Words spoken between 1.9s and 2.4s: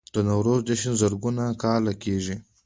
کیږي